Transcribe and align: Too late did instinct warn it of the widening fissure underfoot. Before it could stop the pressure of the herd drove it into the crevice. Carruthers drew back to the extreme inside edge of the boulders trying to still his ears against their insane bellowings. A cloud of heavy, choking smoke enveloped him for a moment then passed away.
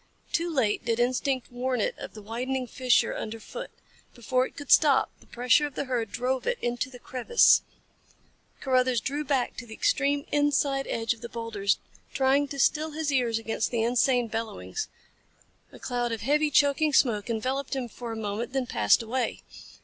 Too 0.31 0.49
late 0.49 0.83
did 0.83 0.99
instinct 0.99 1.51
warn 1.51 1.79
it 1.79 1.95
of 1.99 2.15
the 2.15 2.23
widening 2.23 2.65
fissure 2.65 3.13
underfoot. 3.15 3.69
Before 4.15 4.47
it 4.47 4.55
could 4.55 4.71
stop 4.71 5.11
the 5.19 5.27
pressure 5.27 5.67
of 5.67 5.75
the 5.75 5.83
herd 5.83 6.11
drove 6.11 6.47
it 6.47 6.57
into 6.59 6.89
the 6.89 6.97
crevice. 6.97 7.61
Carruthers 8.61 8.99
drew 8.99 9.23
back 9.23 9.55
to 9.57 9.67
the 9.67 9.75
extreme 9.75 10.25
inside 10.31 10.87
edge 10.87 11.13
of 11.13 11.21
the 11.21 11.29
boulders 11.29 11.77
trying 12.15 12.47
to 12.47 12.57
still 12.57 12.93
his 12.93 13.11
ears 13.11 13.37
against 13.37 13.69
their 13.69 13.87
insane 13.87 14.27
bellowings. 14.27 14.87
A 15.71 15.77
cloud 15.77 16.11
of 16.11 16.21
heavy, 16.21 16.49
choking 16.49 16.93
smoke 16.93 17.29
enveloped 17.29 17.75
him 17.75 17.87
for 17.87 18.11
a 18.11 18.15
moment 18.17 18.53
then 18.53 18.65
passed 18.65 19.03
away. 19.03 19.43